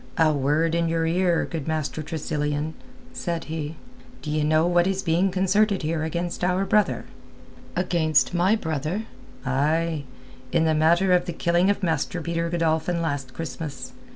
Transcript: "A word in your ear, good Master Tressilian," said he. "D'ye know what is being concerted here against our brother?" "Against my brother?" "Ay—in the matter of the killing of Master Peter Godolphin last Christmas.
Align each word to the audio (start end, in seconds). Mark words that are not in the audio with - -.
"A 0.17 0.33
word 0.33 0.73
in 0.73 0.89
your 0.89 1.05
ear, 1.05 1.45
good 1.47 1.67
Master 1.67 2.01
Tressilian," 2.01 2.73
said 3.13 3.43
he. 3.43 3.75
"D'ye 4.23 4.41
know 4.41 4.65
what 4.65 4.87
is 4.87 5.03
being 5.03 5.29
concerted 5.29 5.83
here 5.83 6.01
against 6.03 6.43
our 6.43 6.65
brother?" 6.65 7.05
"Against 7.75 8.33
my 8.33 8.55
brother?" 8.55 9.03
"Ay—in 9.45 10.65
the 10.65 10.73
matter 10.73 11.13
of 11.13 11.25
the 11.25 11.33
killing 11.33 11.69
of 11.69 11.83
Master 11.83 12.19
Peter 12.19 12.49
Godolphin 12.49 12.99
last 12.99 13.35
Christmas. 13.35 13.93